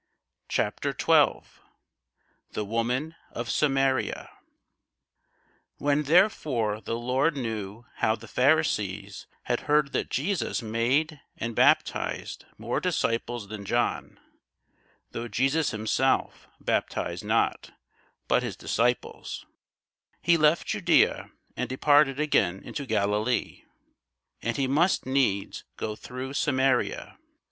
CHAPTER 0.49 0.93
12 0.93 1.61
THE 2.53 2.65
WOMAN 2.65 3.13
OF 3.33 3.51
SAMARIA 3.51 4.31
[Sidenote: 4.31 4.31
St. 4.31 4.35
John 4.65 5.77
4] 5.77 5.85
WHEN 5.87 6.03
therefore 6.05 6.81
the 6.81 6.97
Lord 6.97 7.37
knew 7.37 7.85
how 7.97 8.15
the 8.15 8.27
Pharisees 8.27 9.27
had 9.43 9.59
heard 9.69 9.91
that 9.91 10.09
Jesus 10.09 10.63
made 10.63 11.21
and 11.37 11.53
baptized 11.53 12.45
more 12.57 12.79
disciples 12.79 13.47
than 13.49 13.63
John, 13.63 14.19
(though 15.11 15.27
Jesus 15.27 15.69
himself 15.69 16.47
baptized 16.59 17.23
not, 17.23 17.69
but 18.27 18.41
his 18.41 18.55
disciples,) 18.57 19.45
he 20.19 20.35
left 20.35 20.65
Judæa, 20.69 21.29
and 21.55 21.69
departed 21.69 22.19
again 22.19 22.63
into 22.63 22.87
Galilee. 22.87 23.65
And 24.41 24.57
he 24.57 24.65
must 24.65 25.05
needs 25.05 25.63
go 25.77 25.95
through 25.95 26.33
Samaria. 26.33 27.19